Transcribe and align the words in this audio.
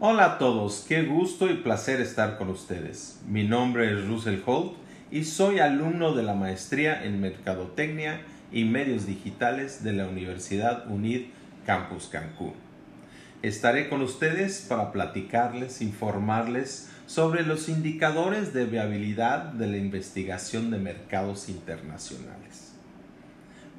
Hola 0.00 0.26
a 0.26 0.38
todos, 0.38 0.84
qué 0.86 1.02
gusto 1.02 1.50
y 1.50 1.54
placer 1.54 2.00
estar 2.00 2.38
con 2.38 2.50
ustedes. 2.50 3.18
Mi 3.26 3.42
nombre 3.42 3.92
es 3.92 4.06
Russell 4.06 4.38
Holt 4.46 4.74
y 5.10 5.24
soy 5.24 5.58
alumno 5.58 6.14
de 6.14 6.22
la 6.22 6.34
maestría 6.34 7.02
en 7.02 7.20
Mercadotecnia 7.20 8.20
y 8.52 8.62
Medios 8.62 9.06
Digitales 9.06 9.82
de 9.82 9.94
la 9.94 10.06
Universidad 10.06 10.88
UNID 10.88 11.22
Campus 11.66 12.06
Cancún. 12.06 12.52
Estaré 13.42 13.88
con 13.88 14.00
ustedes 14.02 14.64
para 14.68 14.92
platicarles, 14.92 15.82
informarles 15.82 16.90
sobre 17.08 17.42
los 17.42 17.68
indicadores 17.68 18.54
de 18.54 18.66
viabilidad 18.66 19.46
de 19.46 19.66
la 19.66 19.78
investigación 19.78 20.70
de 20.70 20.78
mercados 20.78 21.48
internacionales. 21.48 22.72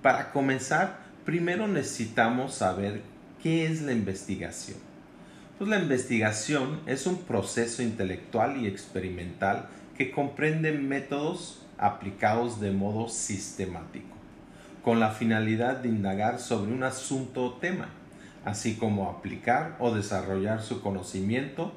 Para 0.01 0.33
comenzar, 0.33 0.97
primero 1.23 1.69
necesitamos 1.69 2.55
saber 2.55 3.03
qué 3.41 3.67
es 3.67 3.81
la 3.83 3.93
investigación. 3.93 4.88
Pues 5.59 5.69
la 5.69 5.77
investigación 5.77 6.79
es 6.87 7.05
un 7.05 7.17
proceso 7.23 7.83
intelectual 7.83 8.55
y 8.63 8.67
experimental 8.67 9.67
que 9.97 10.09
comprende 10.09 10.71
métodos 10.71 11.65
aplicados 11.77 12.61
de 12.61 12.71
modo 12.71 13.09
sistemático, 13.09 14.15
con 14.85 15.01
la 15.01 15.11
finalidad 15.11 15.75
de 15.75 15.89
indagar 15.89 16.39
sobre 16.39 16.71
un 16.71 16.83
asunto 16.83 17.43
o 17.43 17.53
tema, 17.55 17.89
así 18.45 18.75
como 18.75 19.09
aplicar 19.09 19.75
o 19.79 19.93
desarrollar 19.93 20.61
su 20.61 20.81
conocimiento, 20.81 21.73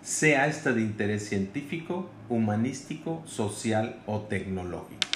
sea 0.00 0.46
este 0.46 0.72
de 0.72 0.82
interés 0.82 1.28
científico, 1.28 2.08
humanístico, 2.28 3.24
social 3.26 4.00
o 4.06 4.20
tecnológico. 4.20 5.08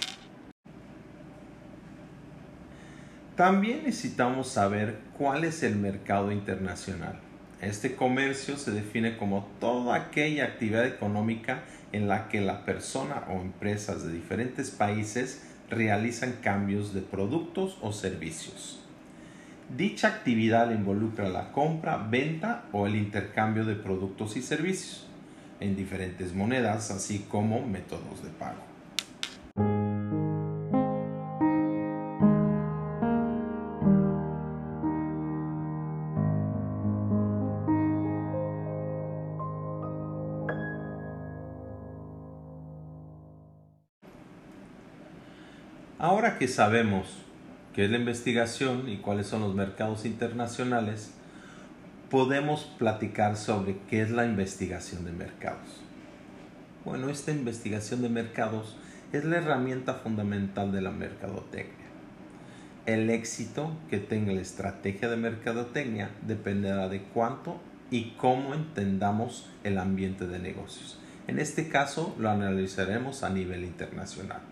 También 3.36 3.84
necesitamos 3.84 4.48
saber 4.48 4.98
cuál 5.16 5.44
es 5.44 5.62
el 5.62 5.77
mercado 5.77 6.32
internacional. 6.32 7.28
Este 7.61 7.97
comercio 7.97 8.56
se 8.56 8.70
define 8.70 9.17
como 9.17 9.48
toda 9.59 9.97
aquella 9.97 10.45
actividad 10.45 10.87
económica 10.87 11.65
en 11.91 12.06
la 12.06 12.28
que 12.28 12.41
la 12.41 12.65
persona 12.65 13.25
o 13.28 13.41
empresas 13.41 14.05
de 14.05 14.12
diferentes 14.12 14.70
países 14.70 15.42
realizan 15.69 16.34
cambios 16.41 16.95
de 16.95 17.00
productos 17.00 17.77
o 17.81 17.92
servicios. 17.92 18.81
Dicha 19.77 20.09
actividad 20.09 20.70
involucra 20.70 21.28
la 21.28 21.53
compra, 21.53 21.97
venta 21.97 22.65
o 22.73 22.87
el 22.87 22.97
intercambio 22.97 23.65
de 23.65 23.75
productos 23.75 24.37
y 24.37 24.43
servicios 24.43 25.06
en 25.61 25.77
diferentes 25.77 26.33
monedas, 26.34 26.91
así 26.91 27.27
como 27.28 27.67
métodos 27.67 28.22
de 28.22 28.31
pago. 28.31 28.78
Ahora 46.00 46.38
que 46.38 46.46
sabemos 46.46 47.08
qué 47.74 47.86
es 47.86 47.91
la 47.91 47.98
investigación 47.98 48.88
y 48.88 48.98
cuáles 48.98 49.27
son 49.27 49.41
los 49.41 49.56
mercados 49.56 50.04
internacionales, 50.04 51.10
podemos 52.08 52.66
platicar 52.78 53.36
sobre 53.36 53.78
qué 53.91 54.02
es 54.02 54.10
la 54.12 54.24
investigación 54.24 55.04
de 55.04 55.10
mercados. 55.10 55.82
Bueno, 56.84 57.08
esta 57.08 57.32
investigación 57.32 58.00
de 58.00 58.10
mercados 58.10 58.76
es 59.12 59.25
la 59.25 59.38
herramienta 59.38 59.94
fundamental 59.94 60.70
de 60.70 60.82
la 60.82 60.92
mercadotecnia. 60.92 61.88
El 62.87 63.10
éxito 63.10 63.72
que 63.91 63.98
tenga 63.98 64.32
la 64.32 64.41
estrategia 64.41 65.08
de 65.08 65.16
mercadotecnia 65.16 66.10
dependerá 66.22 66.88
de 66.88 67.03
cuánto 67.03 67.60
y 67.91 68.12
cómo 68.12 68.54
entendamos 68.54 69.50
el 69.64 69.78
ambiente 69.78 70.28
de 70.28 70.38
negocios. 70.38 70.97
En 71.26 71.41
este 71.41 71.69
caso 71.69 72.14
lo 72.20 72.31
analizaremos 72.31 73.25
a 73.25 73.31
nivel 73.31 73.64
internacional. 73.64 74.42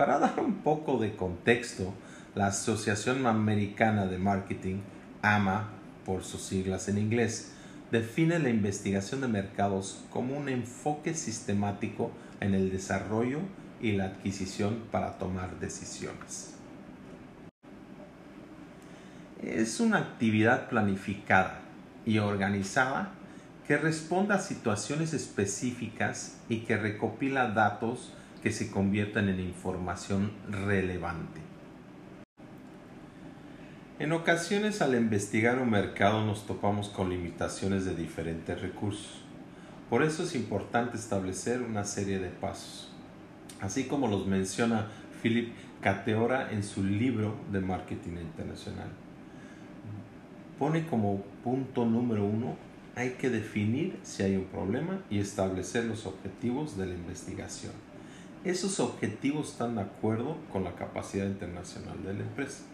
Para 0.00 0.18
dar 0.18 0.40
un 0.40 0.62
poco 0.62 0.96
de 0.96 1.14
contexto, 1.14 1.92
la 2.34 2.46
Asociación 2.46 3.26
Americana 3.26 4.06
de 4.06 4.16
Marketing, 4.16 4.78
AMA 5.20 5.72
por 6.06 6.24
sus 6.24 6.40
siglas 6.40 6.88
en 6.88 6.96
inglés, 6.96 7.52
define 7.90 8.38
la 8.38 8.48
investigación 8.48 9.20
de 9.20 9.28
mercados 9.28 10.02
como 10.08 10.38
un 10.38 10.48
enfoque 10.48 11.12
sistemático 11.12 12.12
en 12.40 12.54
el 12.54 12.72
desarrollo 12.72 13.40
y 13.78 13.92
la 13.92 14.06
adquisición 14.06 14.84
para 14.90 15.18
tomar 15.18 15.60
decisiones. 15.60 16.54
Es 19.42 19.80
una 19.80 19.98
actividad 19.98 20.70
planificada 20.70 21.60
y 22.06 22.20
organizada 22.20 23.12
que 23.68 23.76
responde 23.76 24.32
a 24.32 24.38
situaciones 24.38 25.12
específicas 25.12 26.38
y 26.48 26.60
que 26.60 26.78
recopila 26.78 27.48
datos 27.48 28.14
que 28.42 28.52
se 28.52 28.70
conviertan 28.70 29.28
en 29.28 29.40
información 29.40 30.32
relevante. 30.48 31.40
En 33.98 34.12
ocasiones 34.12 34.80
al 34.80 34.94
investigar 34.94 35.58
un 35.58 35.70
mercado 35.70 36.24
nos 36.24 36.46
topamos 36.46 36.88
con 36.88 37.10
limitaciones 37.10 37.84
de 37.84 37.94
diferentes 37.94 38.58
recursos. 38.60 39.20
Por 39.90 40.02
eso 40.02 40.22
es 40.22 40.34
importante 40.34 40.96
establecer 40.96 41.60
una 41.60 41.84
serie 41.84 42.18
de 42.18 42.30
pasos, 42.30 42.90
así 43.60 43.84
como 43.84 44.08
los 44.08 44.26
menciona 44.26 44.88
Philip 45.22 45.52
Cateora 45.82 46.50
en 46.50 46.62
su 46.62 46.82
libro 46.82 47.34
de 47.52 47.60
Marketing 47.60 48.12
Internacional. 48.12 48.88
Pone 50.58 50.86
como 50.86 51.22
punto 51.44 51.84
número 51.84 52.24
uno, 52.24 52.56
hay 52.96 53.10
que 53.10 53.28
definir 53.28 53.98
si 54.02 54.22
hay 54.22 54.36
un 54.36 54.44
problema 54.44 55.02
y 55.10 55.18
establecer 55.18 55.84
los 55.84 56.06
objetivos 56.06 56.78
de 56.78 56.86
la 56.86 56.94
investigación 56.94 57.89
esos 58.44 58.80
objetivos 58.80 59.50
están 59.50 59.74
de 59.74 59.82
acuerdo 59.82 60.36
con 60.52 60.64
la 60.64 60.74
capacidad 60.74 61.26
internacional 61.26 62.02
de 62.02 62.14
la 62.14 62.20
empresa. 62.20 62.64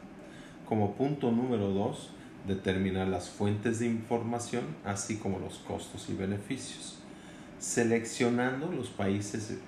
Como 0.69 0.94
punto 0.94 1.32
número 1.32 1.71
dos, 1.71 2.10
determinar 2.47 3.09
las 3.09 3.28
fuentes 3.28 3.81
de 3.81 3.87
información, 3.87 4.65
así 4.84 5.16
como 5.16 5.38
los 5.38 5.59
costos 5.59 6.09
y 6.09 6.15
beneficios, 6.15 6.99
seleccionando 7.59 8.71
los 8.71 8.91
países 8.91 9.59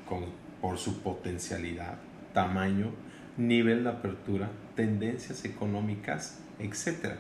por 0.61 0.79
su 0.79 1.01
potencialidad, 1.01 1.99
tamaño, 2.33 2.93
nivel 3.37 3.85
de 3.85 3.91
apertura, 3.91 4.51
tendencias 4.77 5.45
económicas, 5.45 6.39
etc. 6.61 7.17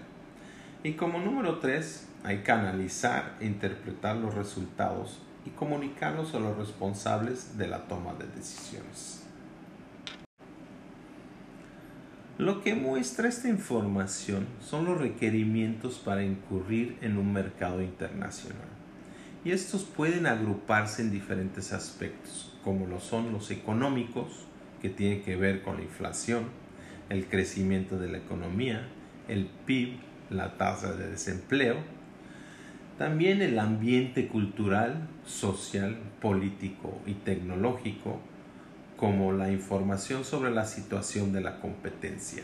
Y 0.84 0.92
como 0.92 1.18
número 1.18 1.58
tres, 1.58 2.06
hay 2.22 2.38
que 2.38 2.52
analizar 2.52 3.36
e 3.40 3.46
interpretar 3.46 4.16
los 4.16 4.34
resultados 4.34 5.20
y 5.48 5.50
comunicarlos 5.50 6.34
a 6.34 6.40
los 6.40 6.58
responsables 6.58 7.56
de 7.56 7.68
la 7.68 7.88
toma 7.88 8.12
de 8.14 8.26
decisiones. 8.26 9.22
Lo 12.36 12.62
que 12.62 12.74
muestra 12.74 13.28
esta 13.28 13.48
información 13.48 14.46
son 14.60 14.84
los 14.84 14.98
requerimientos 14.98 15.98
para 15.98 16.22
incurrir 16.22 16.98
en 17.00 17.16
un 17.16 17.32
mercado 17.32 17.82
internacional. 17.82 18.68
Y 19.44 19.52
estos 19.52 19.84
pueden 19.84 20.26
agruparse 20.26 21.02
en 21.02 21.10
diferentes 21.10 21.72
aspectos, 21.72 22.54
como 22.62 22.86
lo 22.86 23.00
son 23.00 23.32
los 23.32 23.50
económicos, 23.50 24.46
que 24.82 24.90
tienen 24.90 25.22
que 25.22 25.36
ver 25.36 25.62
con 25.62 25.76
la 25.76 25.82
inflación, 25.82 26.44
el 27.08 27.26
crecimiento 27.26 27.98
de 27.98 28.08
la 28.08 28.18
economía, 28.18 28.86
el 29.28 29.46
PIB, 29.66 29.98
la 30.30 30.58
tasa 30.58 30.92
de 30.92 31.08
desempleo, 31.08 31.76
también 32.98 33.40
el 33.42 33.60
ambiente 33.60 34.26
cultural, 34.26 35.08
social, 35.24 35.96
político 36.20 37.00
y 37.06 37.14
tecnológico, 37.14 38.20
como 38.96 39.32
la 39.32 39.52
información 39.52 40.24
sobre 40.24 40.50
la 40.50 40.64
situación 40.64 41.32
de 41.32 41.40
la 41.40 41.60
competencia. 41.60 42.42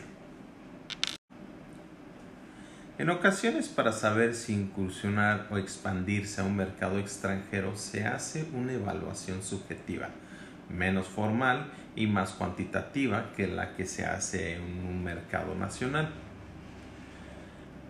En 2.97 3.09
ocasiones 3.09 3.67
para 3.67 3.91
saber 3.91 4.33
si 4.33 4.53
incursionar 4.53 5.47
o 5.51 5.57
expandirse 5.57 6.39
a 6.39 6.45
un 6.45 6.55
mercado 6.55 6.97
extranjero 6.97 7.75
se 7.75 8.05
hace 8.05 8.47
una 8.53 8.71
evaluación 8.71 9.43
subjetiva, 9.43 10.07
menos 10.69 11.07
formal 11.07 11.73
y 11.97 12.07
más 12.07 12.31
cuantitativa 12.31 13.33
que 13.35 13.47
la 13.47 13.75
que 13.75 13.85
se 13.85 14.05
hace 14.05 14.55
en 14.55 14.61
un 14.61 15.03
mercado 15.03 15.53
nacional. 15.55 16.09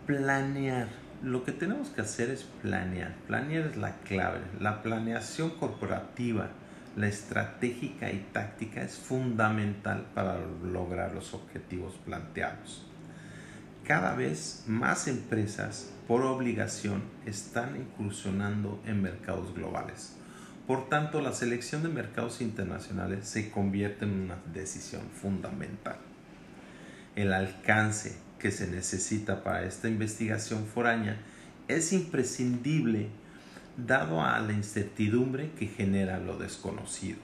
Planear 0.08 1.05
lo 1.26 1.44
que 1.44 1.52
tenemos 1.52 1.90
que 1.90 2.02
hacer 2.02 2.30
es 2.30 2.44
planear. 2.62 3.16
Planear 3.26 3.70
es 3.72 3.78
la 3.78 3.96
clave. 4.02 4.42
La 4.60 4.84
planeación 4.84 5.50
corporativa, 5.50 6.50
la 6.96 7.08
estratégica 7.08 8.12
y 8.12 8.28
táctica 8.32 8.84
es 8.84 8.96
fundamental 8.96 10.06
para 10.14 10.38
lograr 10.64 11.16
los 11.16 11.34
objetivos 11.34 11.96
planteados. 12.06 12.86
Cada 13.84 14.14
vez 14.14 14.66
más 14.68 15.08
empresas, 15.08 15.92
por 16.08 16.24
obligación, 16.24 17.04
están 17.26 17.76
incursionando 17.76 18.80
en 18.86 19.02
mercados 19.02 19.56
globales. 19.56 20.16
Por 20.68 20.90
tanto, 20.90 21.22
la 21.22 21.34
selección 21.34 21.82
de 21.82 21.90
mercados 21.90 22.40
internacionales 22.40 23.28
se 23.28 23.50
convierte 23.50 24.06
en 24.06 24.12
una 24.12 24.38
decisión 24.54 25.02
fundamental. 25.10 25.98
El 27.16 27.34
alcance 27.34 28.18
se 28.52 28.68
necesita 28.68 29.44
para 29.44 29.64
esta 29.64 29.88
investigación 29.88 30.66
foránea, 30.66 31.18
es 31.68 31.94
imprescindible 31.94 33.10
dado 33.78 34.22
a 34.22 34.40
la 34.40 34.54
incertidumbre 34.54 35.52
que 35.52 35.68
genera 35.68 36.20
lo 36.20 36.38
desconocido. 36.38 37.18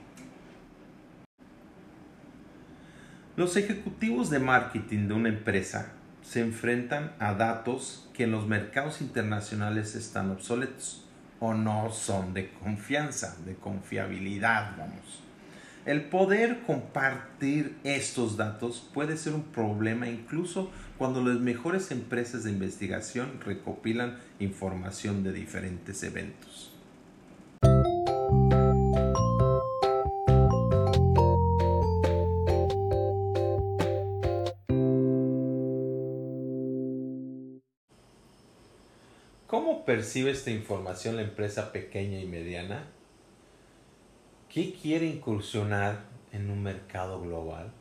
Los 3.36 3.56
ejecutivos 3.56 4.28
de 4.28 4.38
marketing 4.38 5.08
de 5.08 5.14
una 5.14 5.28
empresa 5.30 5.92
se 6.22 6.40
enfrentan 6.40 7.12
a 7.18 7.34
datos 7.34 8.08
que 8.12 8.24
en 8.24 8.30
los 8.30 8.46
mercados 8.46 9.00
internacionales 9.00 9.94
están 9.94 10.30
obsoletos 10.30 11.06
o 11.40 11.54
no 11.54 11.90
son 11.90 12.34
de 12.34 12.50
confianza, 12.50 13.36
de 13.44 13.54
confiabilidad, 13.54 14.76
vamos. 14.76 15.22
El 15.84 16.04
poder 16.04 16.60
compartir 16.64 17.76
estos 17.82 18.36
datos 18.36 18.88
puede 18.94 19.16
ser 19.16 19.34
un 19.34 19.42
problema 19.42 20.08
incluso 20.08 20.70
cuando 20.96 21.24
las 21.24 21.40
mejores 21.40 21.90
empresas 21.90 22.44
de 22.44 22.52
investigación 22.52 23.40
recopilan 23.44 24.16
información 24.38 25.24
de 25.24 25.32
diferentes 25.32 26.04
eventos. 26.04 26.70
¿Cómo 39.48 39.84
percibe 39.84 40.30
esta 40.30 40.52
información 40.52 41.16
la 41.16 41.22
empresa 41.22 41.72
pequeña 41.72 42.20
y 42.20 42.26
mediana? 42.26 42.86
¿Qué 44.52 44.74
quiere 44.74 45.06
incursionar 45.06 46.04
en 46.30 46.50
un 46.50 46.62
mercado 46.62 47.22
global? 47.22 47.72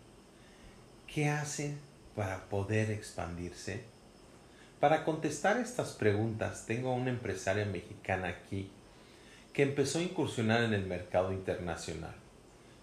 ¿Qué 1.06 1.28
hace 1.28 1.76
para 2.16 2.46
poder 2.46 2.92
expandirse? 2.92 3.84
Para 4.80 5.04
contestar 5.04 5.58
estas 5.58 5.92
preguntas 5.92 6.66
tengo 6.66 6.92
a 6.92 6.96
una 6.96 7.10
empresaria 7.10 7.66
mexicana 7.66 8.30
aquí 8.30 8.72
que 9.52 9.64
empezó 9.64 10.00
a 10.00 10.04
incursionar 10.04 10.64
en 10.64 10.74
el 10.74 10.86
mercado 10.86 11.34
internacional, 11.34 12.16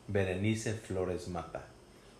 Berenice 0.06 0.74
Flores 0.74 1.28
Mata. 1.28 1.64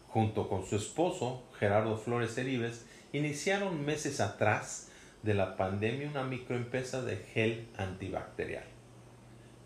Junto 0.09 0.49
con 0.49 0.65
su 0.65 0.75
esposo, 0.75 1.43
Gerardo 1.59 1.99
Flores 1.99 2.39
Heribes, 2.39 2.87
iniciaron 3.13 3.85
meses 3.85 4.21
atrás 4.21 4.89
de 5.23 5.35
la 5.35 5.59
pandemia 5.59 6.09
una 6.09 6.25
microempresa 6.25 7.03
de 7.03 7.19
gel 7.19 7.69
antibacterial. 7.77 8.65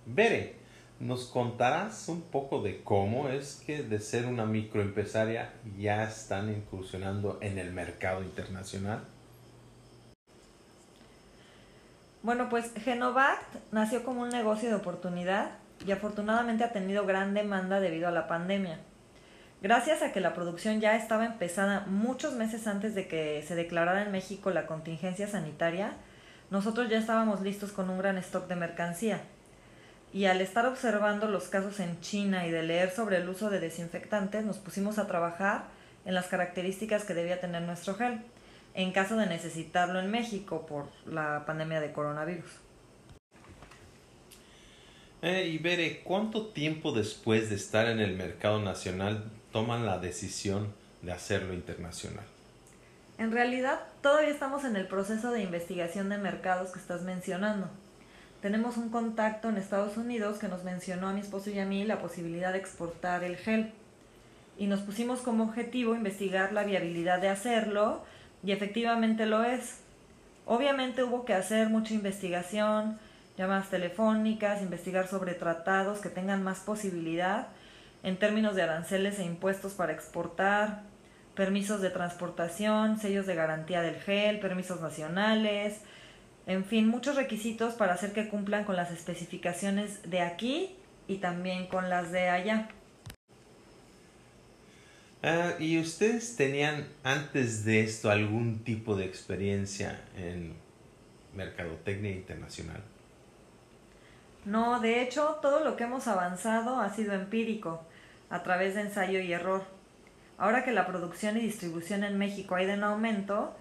Bere 0.04 0.61
¿Nos 1.02 1.24
contarás 1.24 2.08
un 2.08 2.22
poco 2.22 2.62
de 2.62 2.84
cómo 2.84 3.28
es 3.28 3.60
que 3.66 3.82
de 3.82 3.98
ser 3.98 4.24
una 4.26 4.46
microempresaria 4.46 5.52
ya 5.76 6.04
están 6.04 6.48
incursionando 6.48 7.38
en 7.40 7.58
el 7.58 7.72
mercado 7.72 8.22
internacional? 8.22 9.00
Bueno, 12.22 12.48
pues 12.48 12.72
Genovact 12.76 13.56
nació 13.72 14.04
como 14.04 14.22
un 14.22 14.28
negocio 14.28 14.68
de 14.68 14.76
oportunidad 14.76 15.50
y 15.84 15.90
afortunadamente 15.90 16.62
ha 16.62 16.70
tenido 16.70 17.04
gran 17.04 17.34
demanda 17.34 17.80
debido 17.80 18.06
a 18.06 18.12
la 18.12 18.28
pandemia. 18.28 18.78
Gracias 19.60 20.02
a 20.02 20.12
que 20.12 20.20
la 20.20 20.34
producción 20.34 20.80
ya 20.80 20.94
estaba 20.94 21.26
empezada 21.26 21.84
muchos 21.88 22.34
meses 22.34 22.68
antes 22.68 22.94
de 22.94 23.08
que 23.08 23.42
se 23.42 23.56
declarara 23.56 24.04
en 24.04 24.12
México 24.12 24.52
la 24.52 24.68
contingencia 24.68 25.26
sanitaria, 25.26 25.94
nosotros 26.50 26.88
ya 26.88 26.98
estábamos 26.98 27.40
listos 27.40 27.72
con 27.72 27.90
un 27.90 27.98
gran 27.98 28.18
stock 28.18 28.46
de 28.46 28.54
mercancía 28.54 29.20
y 30.12 30.26
al 30.26 30.40
estar 30.42 30.66
observando 30.66 31.26
los 31.26 31.44
casos 31.48 31.80
en 31.80 32.00
China 32.00 32.46
y 32.46 32.50
de 32.50 32.62
leer 32.62 32.90
sobre 32.90 33.16
el 33.16 33.28
uso 33.28 33.48
de 33.48 33.60
desinfectantes, 33.60 34.44
nos 34.44 34.58
pusimos 34.58 34.98
a 34.98 35.06
trabajar 35.06 35.64
en 36.04 36.14
las 36.14 36.26
características 36.26 37.04
que 37.04 37.14
debía 37.14 37.40
tener 37.40 37.62
nuestro 37.62 37.94
gel 37.94 38.20
en 38.74 38.92
caso 38.92 39.16
de 39.16 39.26
necesitarlo 39.26 40.00
en 40.00 40.10
México 40.10 40.66
por 40.66 40.88
la 41.06 41.44
pandemia 41.46 41.80
de 41.80 41.92
coronavirus. 41.92 42.50
Eh, 45.22 45.46
y 45.46 45.58
Bere, 45.58 46.00
¿cuánto 46.02 46.48
tiempo 46.48 46.92
después 46.92 47.48
de 47.48 47.56
estar 47.56 47.86
en 47.86 48.00
el 48.00 48.16
mercado 48.16 48.60
nacional 48.60 49.30
toman 49.52 49.86
la 49.86 49.98
decisión 49.98 50.74
de 51.00 51.12
hacerlo 51.12 51.54
internacional? 51.54 52.24
En 53.18 53.30
realidad, 53.30 53.80
todavía 54.02 54.30
estamos 54.30 54.64
en 54.64 54.74
el 54.74 54.88
proceso 54.88 55.30
de 55.30 55.42
investigación 55.42 56.08
de 56.08 56.18
mercados 56.18 56.70
que 56.70 56.80
estás 56.80 57.02
mencionando 57.02 57.70
tenemos 58.42 58.76
un 58.76 58.88
contacto 58.88 59.48
en 59.48 59.56
Estados 59.56 59.96
Unidos 59.96 60.38
que 60.38 60.48
nos 60.48 60.64
mencionó 60.64 61.08
a 61.08 61.12
mi 61.12 61.20
esposo 61.20 61.48
y 61.50 61.60
a 61.60 61.64
mí 61.64 61.84
la 61.84 62.00
posibilidad 62.00 62.52
de 62.52 62.58
exportar 62.58 63.22
el 63.22 63.36
gel. 63.36 63.72
Y 64.58 64.66
nos 64.66 64.80
pusimos 64.80 65.20
como 65.20 65.44
objetivo 65.44 65.94
investigar 65.94 66.52
la 66.52 66.64
viabilidad 66.64 67.20
de 67.20 67.28
hacerlo 67.28 68.02
y 68.44 68.50
efectivamente 68.50 69.26
lo 69.26 69.44
es. 69.44 69.78
Obviamente 70.44 71.04
hubo 71.04 71.24
que 71.24 71.34
hacer 71.34 71.68
mucha 71.68 71.94
investigación, 71.94 72.98
llamadas 73.38 73.70
telefónicas, 73.70 74.60
investigar 74.60 75.06
sobre 75.06 75.34
tratados 75.34 76.00
que 76.00 76.08
tengan 76.08 76.42
más 76.42 76.58
posibilidad 76.58 77.46
en 78.02 78.18
términos 78.18 78.56
de 78.56 78.62
aranceles 78.62 79.20
e 79.20 79.24
impuestos 79.24 79.74
para 79.74 79.92
exportar, 79.92 80.82
permisos 81.36 81.80
de 81.80 81.90
transportación, 81.90 82.98
sellos 82.98 83.26
de 83.26 83.36
garantía 83.36 83.82
del 83.82 84.00
gel, 84.00 84.40
permisos 84.40 84.80
nacionales, 84.80 85.80
en 86.46 86.64
fin, 86.64 86.88
muchos 86.88 87.16
requisitos 87.16 87.74
para 87.74 87.94
hacer 87.94 88.12
que 88.12 88.28
cumplan 88.28 88.64
con 88.64 88.76
las 88.76 88.90
especificaciones 88.90 90.10
de 90.10 90.20
aquí 90.20 90.74
y 91.06 91.18
también 91.18 91.66
con 91.66 91.88
las 91.88 92.10
de 92.10 92.28
allá. 92.28 92.68
Ah, 95.22 95.52
¿Y 95.60 95.78
ustedes 95.78 96.34
tenían 96.34 96.88
antes 97.04 97.64
de 97.64 97.80
esto 97.80 98.10
algún 98.10 98.64
tipo 98.64 98.96
de 98.96 99.04
experiencia 99.04 100.00
en 100.16 100.54
mercadotecnia 101.34 102.10
internacional? 102.10 102.82
No, 104.44 104.80
de 104.80 105.02
hecho, 105.02 105.38
todo 105.40 105.62
lo 105.62 105.76
que 105.76 105.84
hemos 105.84 106.08
avanzado 106.08 106.80
ha 106.80 106.92
sido 106.92 107.12
empírico, 107.12 107.84
a 108.30 108.42
través 108.42 108.74
de 108.74 108.80
ensayo 108.80 109.20
y 109.20 109.32
error. 109.32 109.62
Ahora 110.38 110.64
que 110.64 110.72
la 110.72 110.86
producción 110.88 111.36
y 111.36 111.40
distribución 111.40 112.02
en 112.02 112.18
México 112.18 112.56
ha 112.56 112.62
ido 112.62 112.72
en 112.72 112.82
aumento, 112.82 113.54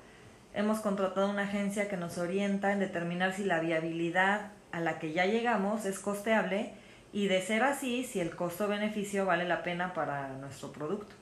hemos 0.53 0.79
contratado 0.79 1.29
una 1.29 1.43
agencia 1.43 1.87
que 1.87 1.97
nos 1.97 2.17
orienta 2.17 2.71
en 2.71 2.79
determinar 2.79 3.33
si 3.33 3.43
la 3.43 3.59
viabilidad 3.59 4.51
a 4.71 4.79
la 4.79 4.99
que 4.99 5.13
ya 5.13 5.25
llegamos 5.25 5.85
es 5.85 5.99
costeable 5.99 6.71
y 7.13 7.27
de 7.27 7.41
ser 7.41 7.63
así, 7.63 8.03
si 8.03 8.19
el 8.19 8.35
costo-beneficio 8.35 9.25
vale 9.25 9.45
la 9.45 9.63
pena 9.63 9.93
para 9.93 10.29
nuestro 10.29 10.71
producto. 10.71 11.13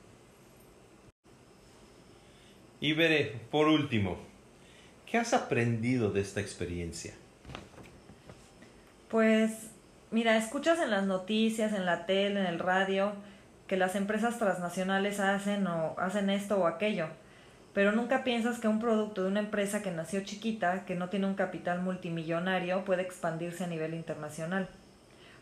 Y 2.79 2.93
veré, 2.93 3.39
por 3.51 3.67
último, 3.67 4.17
¿qué 5.05 5.17
has 5.17 5.33
aprendido 5.33 6.11
de 6.11 6.21
esta 6.21 6.39
experiencia? 6.39 7.13
Pues, 9.09 9.71
mira, 10.11 10.37
escuchas 10.37 10.79
en 10.79 10.91
las 10.91 11.05
noticias, 11.05 11.73
en 11.73 11.85
la 11.85 12.05
tele, 12.05 12.39
en 12.39 12.45
el 12.45 12.59
radio, 12.59 13.13
que 13.67 13.75
las 13.75 13.95
empresas 13.95 14.37
transnacionales 14.37 15.19
hacen 15.19 15.67
o 15.67 15.95
hacen 15.97 16.29
esto 16.29 16.57
o 16.57 16.67
aquello 16.67 17.07
pero 17.79 17.93
nunca 17.93 18.25
piensas 18.25 18.59
que 18.59 18.67
un 18.67 18.81
producto 18.81 19.21
de 19.23 19.29
una 19.29 19.39
empresa 19.39 19.81
que 19.81 19.89
nació 19.89 20.19
chiquita, 20.25 20.83
que 20.83 20.95
no 20.95 21.07
tiene 21.07 21.27
un 21.27 21.35
capital 21.35 21.81
multimillonario, 21.81 22.83
puede 22.83 23.03
expandirse 23.03 23.63
a 23.63 23.67
nivel 23.67 23.93
internacional. 23.93 24.67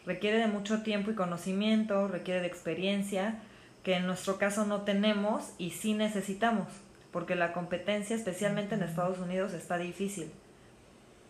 Requiere 0.06 0.38
de 0.38 0.46
mucho 0.46 0.84
tiempo 0.84 1.10
y 1.10 1.15
conocimiento, 1.15 2.08
requiere 2.08 2.41
de 2.41 2.46
experiencia, 2.46 3.39
que 3.82 3.96
en 3.96 4.06
nuestro 4.06 4.38
caso 4.38 4.67
no 4.67 4.84
tenemos 4.84 5.56
y 5.58 5.72
sí 5.72 5.96
necesitamos, 5.96 6.67
porque 7.12 7.34
la 7.34 7.53
competencia, 7.53 8.15
especialmente 8.15 8.75
en 8.75 8.84
Estados 8.84 9.17
Unidos, 9.17 9.53
está 9.53 9.79
difícil. 9.79 10.32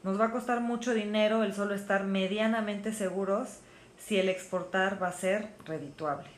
Nos 0.03 0.19
va 0.19 0.25
a 0.25 0.31
costar 0.31 0.59
mucho 0.59 0.93
dinero 0.93 1.41
el 1.43 1.53
solo 1.53 1.73
estar 1.73 2.03
medianamente 2.03 2.91
seguros 2.91 3.59
si 3.97 4.19
el 4.19 4.27
exportar 4.27 5.01
va 5.01 5.07
a 5.07 5.13
ser 5.13 5.51
redituable. 5.63 6.36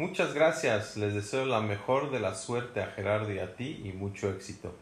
Muchas 0.00 0.32
gracias, 0.32 0.96
les 0.96 1.12
deseo 1.12 1.44
la 1.44 1.60
mejor 1.60 2.10
de 2.10 2.20
la 2.20 2.34
suerte 2.34 2.80
a 2.80 2.86
Gerardo 2.86 3.34
y 3.34 3.38
a 3.38 3.54
ti 3.54 3.82
y 3.84 3.92
mucho 3.92 4.30
éxito. 4.30 4.74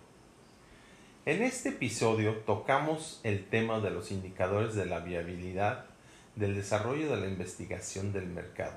En 1.26 1.42
este 1.42 1.70
episodio 1.70 2.36
tocamos 2.46 3.18
el 3.24 3.44
tema 3.44 3.80
de 3.80 3.90
los 3.90 4.12
indicadores 4.12 4.76
de 4.76 4.86
la 4.86 5.00
viabilidad 5.00 5.86
del 6.36 6.54
desarrollo 6.54 7.10
de 7.10 7.16
la 7.16 7.26
investigación 7.26 8.12
del 8.12 8.28
mercado. 8.28 8.76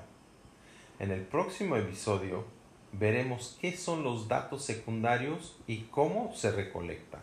En 0.98 1.12
el 1.12 1.20
próximo 1.20 1.76
episodio 1.76 2.44
veremos 2.90 3.56
qué 3.60 3.76
son 3.76 4.02
los 4.02 4.26
datos 4.26 4.64
secundarios 4.64 5.56
y 5.68 5.82
cómo 5.92 6.34
se 6.34 6.50
recolectan. 6.50 7.22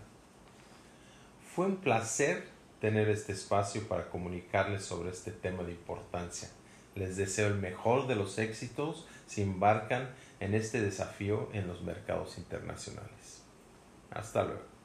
Fue 1.54 1.66
un 1.66 1.76
placer 1.76 2.48
tener 2.80 3.10
este 3.10 3.34
espacio 3.34 3.86
para 3.90 4.10
comunicarles 4.10 4.86
sobre 4.86 5.10
este 5.10 5.34
tema 5.34 5.64
de 5.64 5.74
importancia. 5.74 6.48
Les 7.00 7.16
deseo 7.16 7.48
el 7.48 7.56
mejor 7.56 8.08
de 8.08 8.16
los 8.18 8.38
éxitos 8.40 9.08
si 9.26 9.42
embarcan 9.42 10.10
en 10.42 10.54
este 10.54 10.82
desafío 10.82 11.50
en 11.54 11.66
los 11.66 11.82
mercados 11.82 12.38
internacionales. 12.38 13.42
Hasta 14.12 14.44
luego. 14.44 14.79